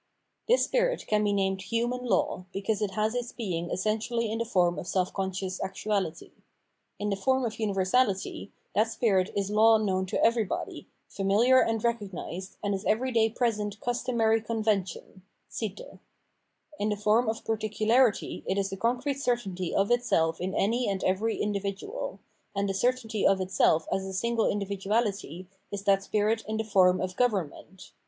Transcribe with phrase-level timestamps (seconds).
[0.47, 4.45] This spirit can be named Human Law, because it has its being essentially in the
[4.45, 6.31] form of self con scious actuality.
[6.97, 12.09] In the form of universahty, that spirit is law known to everybody, familiar and recog
[12.13, 15.99] nised, and is every day present Customary Convention {Sitte);
[16.79, 21.03] in the form of particularity it is the concrete certainty of itself in any and
[21.03, 22.19] every individual;
[22.55, 26.99] and the certainty of itself as a single individuahty is that spirit in the form
[26.99, 27.91] of Government.